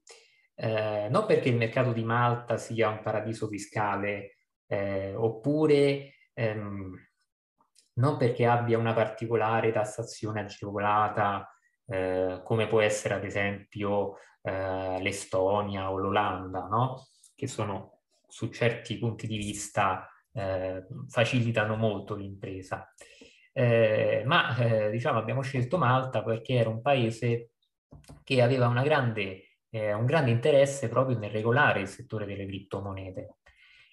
[0.56, 6.96] eh, non perché il mercato di Malta sia un paradiso fiscale eh, oppure ehm,
[8.02, 11.48] non perché abbia una particolare tassazione agevolata,
[11.86, 17.06] eh, come può essere ad esempio eh, l'Estonia o l'Olanda, no?
[17.36, 22.92] che sono su certi punti di vista eh, facilitano molto l'impresa.
[23.54, 27.52] Eh, ma eh, diciamo abbiamo scelto Malta perché era un paese
[28.24, 33.36] che aveva grande, eh, un grande interesse proprio nel regolare il settore delle criptomonete.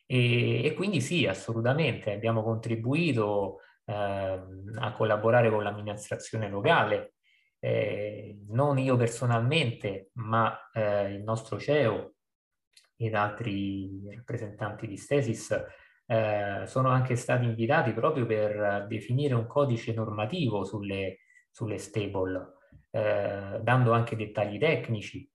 [0.07, 3.59] E, e quindi sì, assolutamente abbiamo contribuito
[3.93, 7.15] a collaborare con l'amministrazione locale,
[7.61, 12.15] eh, non io personalmente, ma eh, il nostro CEO
[12.97, 15.65] ed altri rappresentanti di Stesis
[16.07, 21.19] eh, sono anche stati invitati proprio per definire un codice normativo sulle,
[21.51, 22.55] sulle stable,
[22.91, 25.31] dando anche dettagli tecnici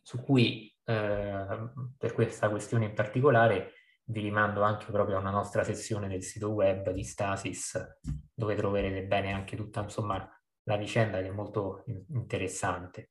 [0.00, 3.72] su cui per questa questione in particolare
[4.08, 7.98] vi rimando anche proprio a una nostra sezione del sito web di Stasis,
[8.34, 10.28] dove troverete bene anche tutta insomma,
[10.62, 13.10] la vicenda che è molto interessante.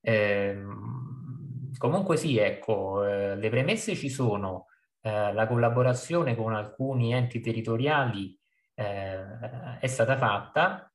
[0.00, 0.62] Eh,
[1.78, 4.66] comunque sì, ecco, eh, le premesse ci sono,
[5.00, 8.38] eh, la collaborazione con alcuni enti territoriali
[8.74, 10.92] eh, è stata fatta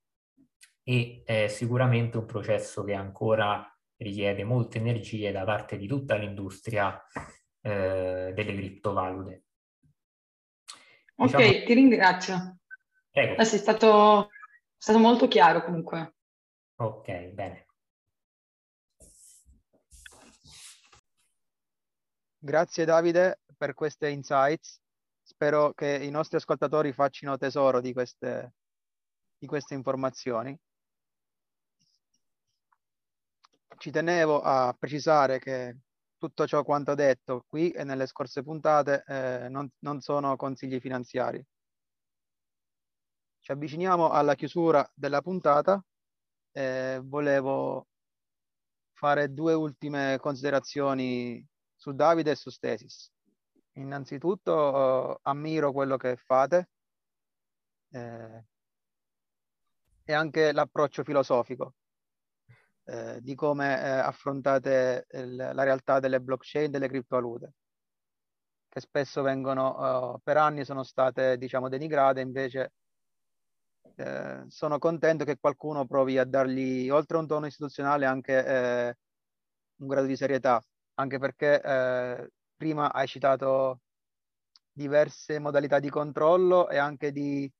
[0.83, 3.65] e è sicuramente un processo che ancora
[3.97, 7.01] richiede molte energie da parte di tutta l'industria
[7.67, 9.43] eh, delle criptovalute.
[11.15, 11.65] Ok, diciamo...
[11.65, 12.59] ti ringrazio.
[13.11, 13.41] Prego.
[13.41, 14.29] Eh, sei stato,
[14.77, 16.15] stato molto chiaro comunque.
[16.77, 17.65] Ok, bene.
[22.39, 24.79] Grazie Davide per queste insights.
[25.21, 28.53] Spero che i nostri ascoltatori facciano tesoro di queste,
[29.37, 30.57] di queste informazioni.
[33.77, 35.75] Ci tenevo a precisare che
[36.17, 41.43] tutto ciò quanto detto qui e nelle scorse puntate eh, non, non sono consigli finanziari.
[43.39, 45.83] Ci avviciniamo alla chiusura della puntata.
[46.51, 47.87] Eh, volevo
[48.93, 53.11] fare due ultime considerazioni su Davide e su Stesis.
[53.73, 56.69] Innanzitutto eh, ammiro quello che fate
[57.91, 58.43] eh,
[60.03, 61.73] e anche l'approccio filosofico
[62.87, 67.53] eh, di come eh, affrontate il, la realtà delle blockchain, delle criptovalute,
[68.69, 72.71] che spesso vengono, uh, per anni sono state, diciamo, denigrate, invece
[73.95, 78.97] eh, sono contento che qualcuno provi a dargli, oltre a un tono istituzionale, anche eh,
[79.77, 80.61] un grado di serietà,
[80.95, 83.81] anche perché eh, prima hai citato
[84.71, 87.51] diverse modalità di controllo e anche di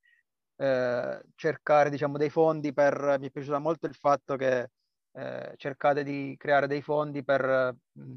[0.57, 3.17] eh, cercare diciamo, dei fondi per...
[3.19, 4.69] Mi è piaciuto molto il fatto che
[5.13, 8.15] eh, cercate di creare dei fondi per mh,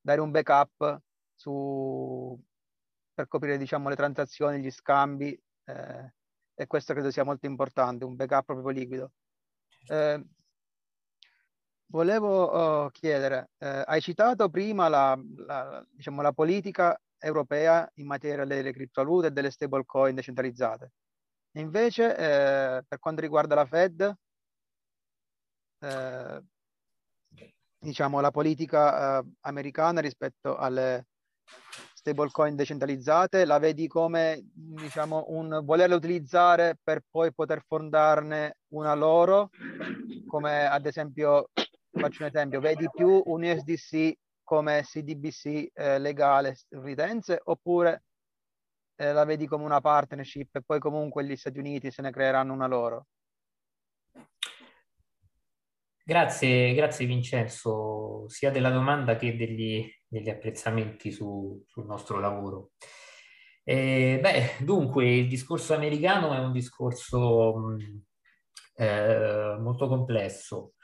[0.00, 1.02] dare un backup
[1.34, 2.40] su,
[3.14, 6.12] per coprire diciamo, le transazioni, gli scambi eh,
[6.54, 9.12] e questo credo sia molto importante, un backup proprio liquido.
[9.86, 10.24] Eh,
[11.86, 18.44] volevo uh, chiedere, eh, hai citato prima la, la, diciamo, la, politica europea in materia
[18.44, 20.92] delle criptovalute e delle stablecoin decentralizzate.
[21.52, 24.16] Invece, eh, per quanto riguarda la Fed,
[25.80, 26.42] eh,
[27.78, 31.06] diciamo, la politica eh, americana rispetto alle
[31.94, 39.50] stablecoin decentralizzate, la vedi come diciamo, un volerla utilizzare per poi poter fondarne una loro,
[40.26, 41.50] come ad esempio,
[41.90, 44.12] faccio un esempio, vedi più un USDC
[44.42, 48.04] come CDBC eh, legale statunitense oppure
[48.96, 52.52] eh, la vedi come una partnership e poi comunque gli Stati Uniti se ne creeranno
[52.52, 53.06] una loro?
[56.08, 62.70] Grazie, grazie Vincenzo, sia della domanda che degli, degli apprezzamenti su, sul nostro lavoro.
[63.62, 68.02] Eh, beh, dunque, il discorso americano è un discorso mh,
[68.76, 70.76] eh, molto complesso.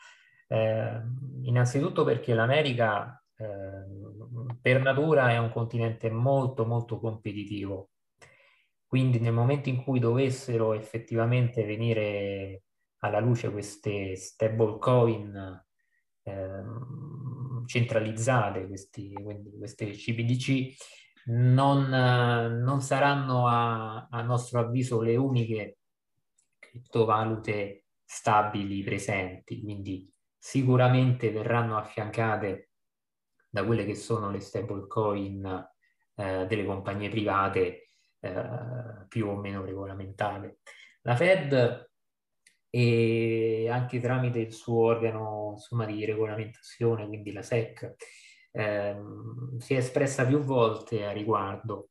[0.47, 1.01] Eh,
[1.45, 7.93] innanzitutto perché l'America eh, per natura è un continente molto molto competitivo.
[8.87, 12.64] Quindi nel momento in cui dovessero effettivamente venire
[13.05, 15.63] alla luce queste stablecoin
[16.23, 16.63] eh,
[17.67, 19.13] centralizzate, questi,
[19.59, 20.75] queste CBDC,
[21.27, 25.79] non, non saranno a, a, nostro avviso le uniche
[26.59, 32.71] criptovalute stabili presenti, quindi sicuramente verranno affiancate
[33.49, 35.71] da quelle che sono le stablecoin
[36.17, 37.89] eh, delle compagnie private
[38.21, 40.59] eh, più o meno regolamentate.
[41.03, 41.93] La Fed
[42.77, 47.95] e anche tramite il suo organo insomma, di regolamentazione, quindi la SEC,
[48.53, 51.91] ehm, si è espressa più volte a riguardo.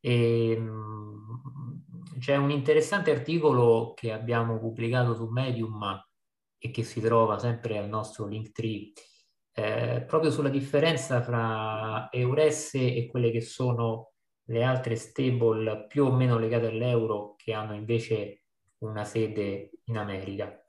[0.00, 6.02] E, mh, c'è un interessante articolo che abbiamo pubblicato su Medium
[6.58, 8.92] e che si trova sempre al nostro Linktree,
[9.52, 14.12] eh, proprio sulla differenza fra EURES e quelle che sono
[14.44, 18.37] le altre stable più o meno legate all'euro che hanno invece
[18.78, 20.64] una sede in America.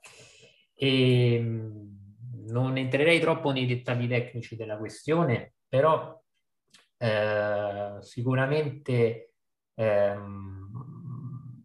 [0.74, 1.98] E, ehm,
[2.48, 6.20] non entrerei troppo nei dettagli tecnici della questione, però
[6.98, 9.34] eh, sicuramente
[9.74, 10.70] ehm,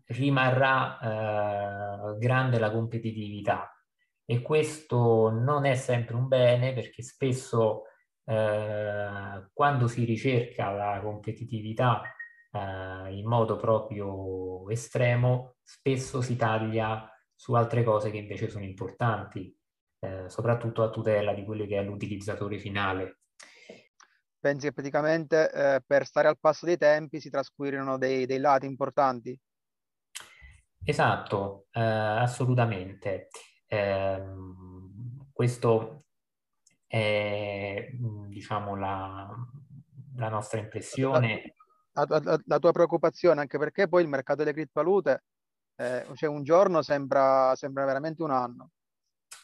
[0.07, 3.69] rimarrà eh, grande la competitività
[4.25, 7.83] e questo non è sempre un bene perché spesso
[8.25, 12.01] eh, quando si ricerca la competitività
[12.55, 19.53] eh, in modo proprio estremo, spesso si taglia su altre cose che invece sono importanti,
[19.99, 23.19] eh, soprattutto a tutela di quello che è l'utilizzatore finale.
[24.39, 28.67] Pensi che praticamente eh, per stare al passo dei tempi si trascurino dei, dei lati
[28.67, 29.37] importanti?
[30.83, 33.27] Esatto, eh, assolutamente.
[33.67, 36.03] Ehm, questo
[36.87, 37.89] è
[38.29, 39.27] diciamo la,
[40.15, 41.54] la nostra impressione
[42.03, 45.23] la, la, la, tua preoccupazione, anche perché poi il mercato delle criptovalute,
[45.77, 48.71] eh, cioè un giorno sembra, sembra veramente un anno.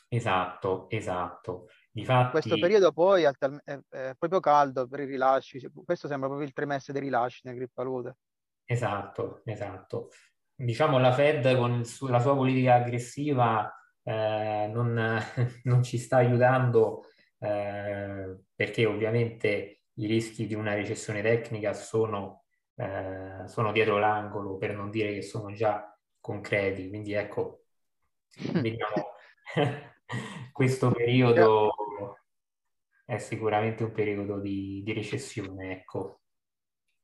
[0.08, 1.68] Esatto, esatto.
[1.89, 2.32] Difatti...
[2.32, 3.32] Questo periodo poi è,
[3.64, 7.58] è, è, proprio caldo per i rilasci, questo sembra proprio il trimestre dei rilasci nelle
[7.58, 8.18] criptovalute.
[8.66, 10.10] Esatto, esatto.
[10.54, 13.74] Diciamo la Fed con la sua politica aggressiva
[14.04, 15.22] eh, non,
[15.64, 17.06] non, ci sta aiutando
[17.39, 22.41] eh, perché ovviamente i rischi di una recessione tecnica sono
[22.82, 26.90] eh, sono dietro l'angolo, per non dire che sono già concreti.
[26.90, 27.66] Quindi ecco,
[28.54, 29.14] vediamo
[30.52, 32.18] questo periodo
[33.06, 36.22] è sicuramente un periodo di, di recessione, ecco.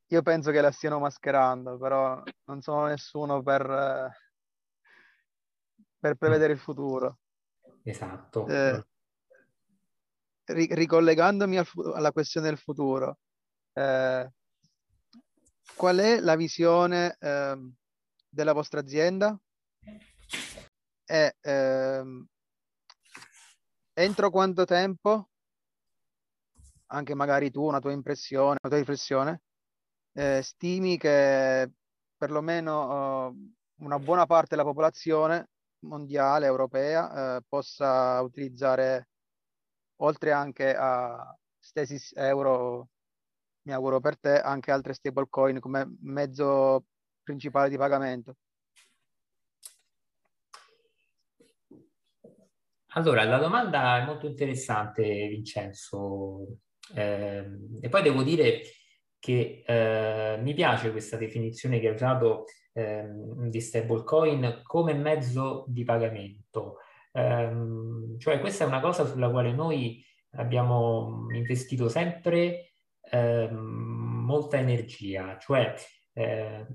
[0.08, 4.10] Io penso che la stiano mascherando, però non sono nessuno per,
[6.00, 7.20] per prevedere il futuro.
[7.84, 8.48] Esatto.
[8.48, 8.84] Eh,
[10.46, 13.20] ricollegandomi al, alla questione del futuro,
[13.74, 14.32] eh,
[15.78, 17.72] qual è la visione eh,
[18.28, 19.40] della vostra azienda?
[21.06, 22.28] E ehm,
[23.94, 25.30] entro quanto tempo,
[26.88, 29.42] anche magari tu, una tua impressione, una tua riflessione,
[30.14, 31.72] eh, stimi che
[32.18, 33.54] perlomeno uh,
[33.84, 35.50] una buona parte della popolazione
[35.82, 39.10] mondiale, europea, eh, possa utilizzare,
[39.98, 42.90] oltre anche a Stasis Euro,
[43.68, 46.86] mi auguro per te, anche altre stablecoin come mezzo
[47.22, 48.36] principale di pagamento.
[52.91, 56.59] Allora, la domanda è molto interessante, Vincenzo.
[56.95, 57.45] Eh,
[57.82, 58.61] e poi devo dire
[59.20, 63.05] che eh, mi piace questa definizione che hai usato eh,
[63.49, 66.78] di stablecoin come mezzo di pagamento.
[67.11, 70.01] Ehm, cioè questa è una cosa sulla quale noi
[70.38, 72.66] abbiamo investito sempre
[73.12, 73.55] ehm,
[74.26, 75.74] molta energia, cioè
[76.14, 76.68] eh,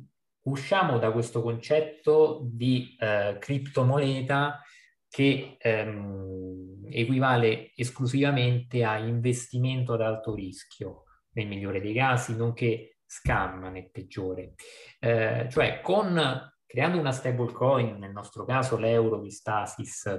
[0.42, 4.60] usciamo da questo concetto di eh, criptomoneta
[5.08, 13.70] che ehm, equivale esclusivamente a investimento ad alto rischio, nel migliore dei casi, nonché scam
[13.70, 14.54] nel peggiore.
[14.98, 20.10] Eh, cioè, con, creando una stablecoin, nel nostro caso l'euro di Stasis,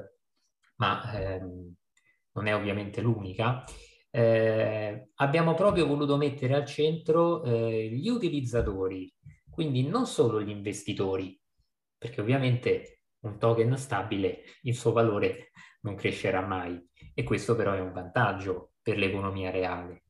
[0.76, 1.74] ma ehm,
[2.34, 3.64] non è ovviamente l'unica,
[4.16, 9.12] eh, abbiamo proprio voluto mettere al centro eh, gli utilizzatori,
[9.50, 11.40] quindi non solo gli investitori,
[11.98, 15.50] perché ovviamente un token stabile, il suo valore
[15.82, 16.80] non crescerà mai
[17.16, 20.04] e questo però è un vantaggio per l'economia reale.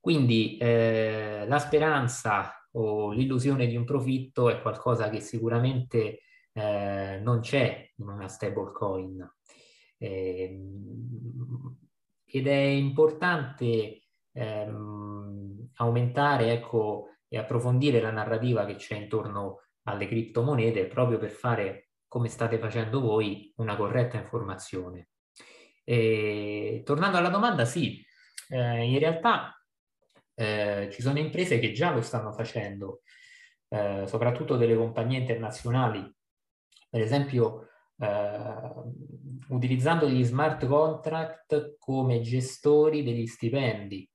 [0.00, 6.22] Quindi eh, la speranza o l'illusione di un profitto è qualcosa che sicuramente
[6.52, 9.32] eh, non c'è in una stablecoin
[9.96, 10.58] eh,
[12.34, 20.86] ed è importante ehm, aumentare ecco, e approfondire la narrativa che c'è intorno alle criptomonete
[20.86, 25.10] proprio per fare, come state facendo voi, una corretta informazione.
[25.84, 28.04] E, tornando alla domanda, sì,
[28.48, 29.56] eh, in realtà
[30.34, 33.02] eh, ci sono imprese che già lo stanno facendo,
[33.68, 36.12] eh, soprattutto delle compagnie internazionali,
[36.90, 37.68] per esempio
[39.48, 44.08] utilizzando gli smart contract come gestori degli stipendi.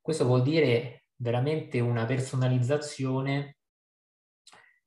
[0.00, 3.56] Questo vuol dire veramente una personalizzazione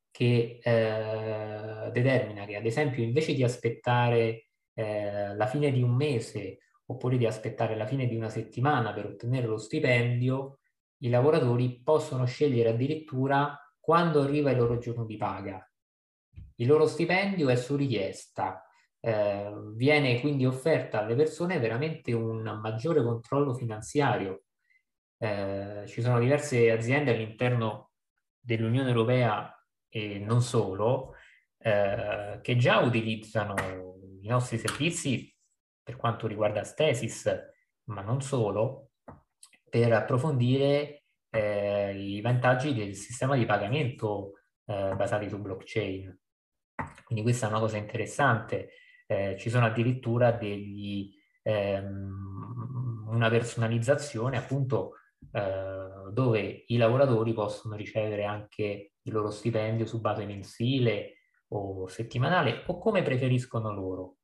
[0.10, 6.60] che eh, determina che ad esempio invece di aspettare eh, la fine di un mese
[6.86, 10.60] oppure di aspettare la fine di una settimana per ottenere lo stipendio,
[10.98, 15.68] i lavoratori possono scegliere addirittura quando arriva il loro giorno di paga.
[16.58, 18.64] Il loro stipendio è su richiesta,
[19.00, 24.44] eh, viene quindi offerta alle persone veramente un maggiore controllo finanziario.
[25.18, 27.92] Eh, ci sono diverse aziende all'interno
[28.40, 29.54] dell'Unione Europea
[29.90, 31.16] e non solo,
[31.58, 33.56] eh, che già utilizzano
[34.22, 35.34] i nostri servizi
[35.82, 37.30] per quanto riguarda Stasis,
[37.86, 38.92] ma non solo,
[39.70, 46.22] per approfondire eh, i vantaggi del sistema di pagamento eh, basati su blockchain.
[47.04, 48.70] Quindi questa è una cosa interessante.
[49.06, 54.94] Eh, ci sono addirittura degli, ehm, una personalizzazione appunto
[55.32, 61.18] eh, dove i lavoratori possono ricevere anche il loro stipendio su base mensile
[61.50, 64.18] o settimanale o come preferiscono loro.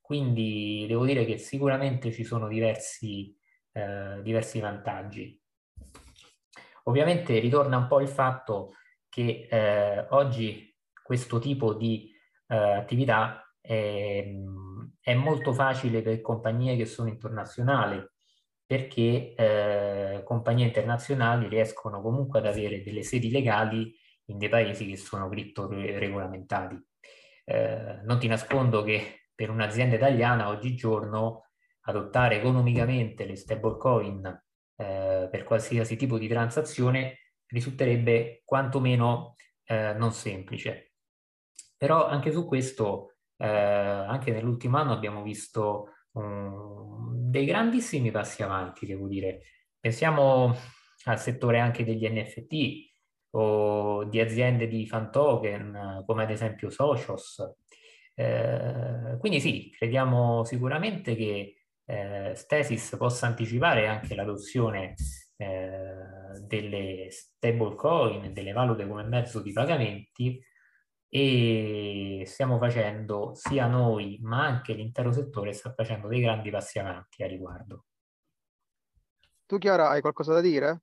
[0.00, 3.36] Quindi devo dire che sicuramente ci sono diversi,
[3.72, 5.38] eh, diversi vantaggi.
[6.84, 8.72] Ovviamente ritorna un po' il fatto
[9.08, 10.67] che eh, oggi
[11.08, 12.12] questo tipo di
[12.48, 14.30] eh, attività è,
[15.00, 18.06] è, molto facile per compagnie che sono internazionali
[18.66, 23.90] perché eh, compagnie internazionali riescono comunque ad avere delle sedi legali
[24.26, 26.78] in dei paesi che sono criptoregolamentati.
[27.46, 31.52] Eh, non ti nascondo che per un'azienda italiana oggigiorno
[31.86, 34.26] adottare economicamente le stablecoin
[34.76, 40.87] eh, per qualsiasi tipo di transazione risulterebbe quantomeno eh, non semplice.
[41.78, 48.84] Però anche su questo, eh, anche nell'ultimo anno abbiamo visto um, dei grandissimi passi avanti,
[48.84, 49.42] devo dire.
[49.80, 50.54] Pensiamo
[51.04, 52.86] al settore anche degli NFT
[53.30, 57.40] o di aziende di fan token, come ad esempio Socios.
[58.14, 61.54] Eh, quindi sì, crediamo sicuramente che
[61.84, 64.94] eh, Stasis possa anticipare anche l'adozione
[65.36, 70.42] eh, delle stablecoin, delle valute come mezzo di pagamenti
[71.10, 77.22] e stiamo facendo sia noi ma anche l'intero settore sta facendo dei grandi passi avanti
[77.22, 77.84] a riguardo.
[79.46, 80.82] Tu Chiara hai qualcosa da dire?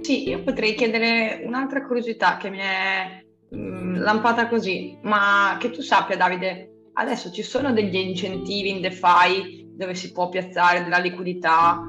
[0.00, 5.70] Sì, io potrei chiedere un'altra curiosità che mi è mh, mm, lampata così, ma che
[5.70, 10.98] tu sappia Davide, adesso ci sono degli incentivi in DeFi dove si può piazzare della
[10.98, 11.80] liquidità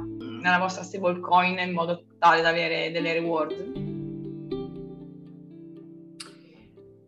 [0.42, 3.90] nella vostra stablecoin in modo tale da avere delle reward?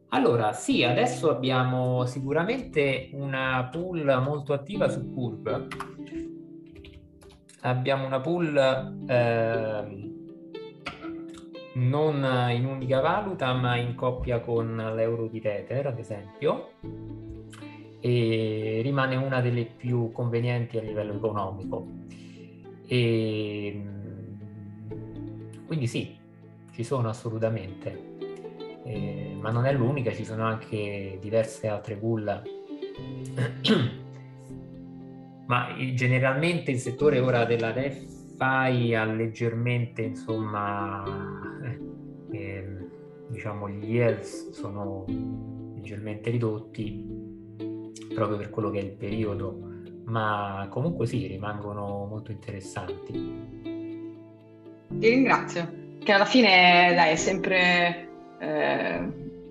[0.10, 5.68] Allora, sì, adesso abbiamo sicuramente una pool molto attiva su Curve.
[7.62, 10.12] Abbiamo una pool eh,
[11.74, 16.74] non in unica valuta, ma in coppia con l'euro di Tether, ad esempio,
[18.00, 21.88] e rimane una delle più convenienti a livello economico.
[22.86, 23.84] E,
[25.66, 26.16] quindi sì,
[26.72, 28.16] ci sono assolutamente,
[28.84, 32.42] eh, ma non è l'unica, ci sono anche diverse altre pool.
[35.46, 41.04] ma generalmente il settore ora della DeFi ha leggermente, insomma,
[42.32, 42.78] eh,
[43.30, 45.06] diciamo gli yields sono
[45.74, 47.22] leggermente ridotti
[48.14, 49.73] proprio per quello che è il periodo
[50.06, 53.12] ma comunque sì, rimangono molto interessanti.
[54.88, 58.98] Ti ringrazio, che alla fine dai, è sempre eh,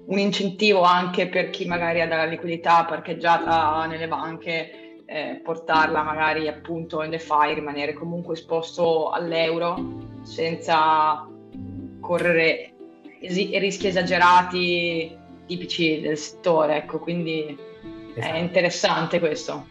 [0.04, 6.48] un incentivo anche per chi magari ha della liquidità parcheggiata nelle banche, eh, portarla magari
[6.48, 11.26] appunto in DeFi, rimanere comunque esposto all'euro senza
[12.00, 12.72] correre
[13.20, 17.56] es- rischi esagerati tipici del settore, ecco, quindi
[18.14, 18.34] esatto.
[18.34, 19.66] è interessante questo.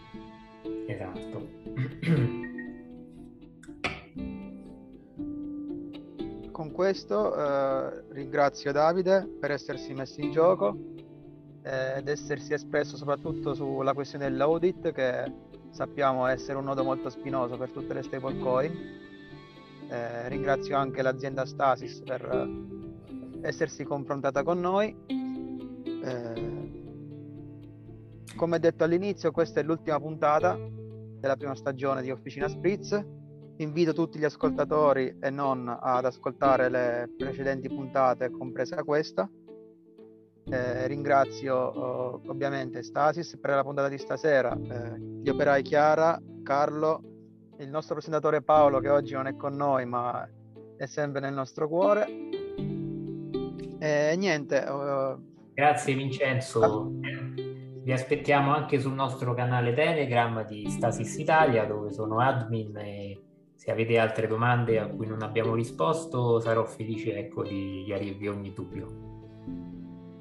[0.92, 1.48] Esatto.
[6.52, 10.78] Con questo eh, ringrazio Davide per essersi messo in gioco
[11.64, 15.32] eh, ed essersi espresso soprattutto sulla questione dell'audit che
[15.72, 19.00] sappiamo essere un nodo molto spinoso per tutte le stablecoin.
[19.88, 22.50] Eh, ringrazio anche l'azienda Stasis per
[23.42, 24.94] essersi confrontata con noi.
[26.04, 26.50] Eh,
[28.36, 30.58] come detto all'inizio, questa è l'ultima puntata
[31.22, 33.00] della prima stagione di Officina Spritz.
[33.58, 39.30] Invito tutti gli ascoltatori e non ad ascoltare le precedenti puntate, compresa questa.
[40.44, 47.02] Eh, ringrazio oh, ovviamente Stasis per la puntata di stasera, eh, gli operai Chiara, Carlo,
[47.60, 50.28] il nostro presentatore Paolo che oggi non è con noi ma
[50.76, 52.08] è sempre nel nostro cuore.
[53.80, 54.66] E niente.
[54.68, 55.22] Oh,
[55.54, 56.92] Grazie Vincenzo.
[57.04, 57.51] Ah.
[57.84, 63.20] Vi aspettiamo anche sul nostro canale Telegram di Stasis Italia dove sono admin e
[63.56, 68.54] se avete altre domande a cui non abbiamo risposto sarò felice ecco, di chiarirvi ogni
[68.54, 69.10] dubbio.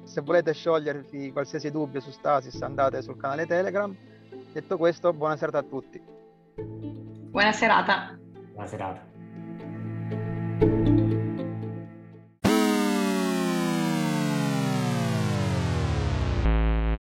[0.03, 3.95] Se volete sciogliervi qualsiasi dubbio su Stasis andate sul canale Telegram.
[4.51, 6.01] Detto questo, buona serata a tutti.
[6.55, 8.19] Buona serata.
[8.53, 9.09] Buona serata.